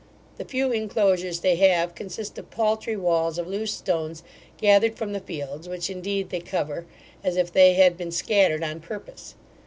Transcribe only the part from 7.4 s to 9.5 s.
they had been scattered on purpose.